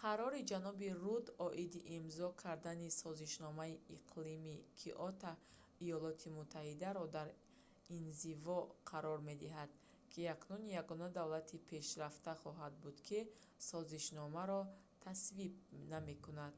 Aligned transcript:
қарори 0.00 0.46
ҷаноби 0.50 0.88
рудд 1.02 1.26
оиди 1.46 1.80
имзо 1.98 2.28
кардани 2.44 2.94
созишномаи 3.00 3.80
иқлими 3.96 4.54
киото 4.80 5.32
иёлоти 5.86 6.28
муттаҳидаро 6.38 7.04
дар 7.16 7.28
инзиво 7.98 8.58
қарор 8.90 9.18
медиҳад 9.30 9.70
ки 10.12 10.20
акнун 10.34 10.62
ягона 10.82 11.08
давлати 11.18 11.62
пешрафта 11.70 12.32
хоҳад 12.42 12.72
буд 12.84 12.96
ки 13.06 13.18
созишномаро 13.70 14.60
тасвиб 15.04 15.54
намекунад 15.92 16.56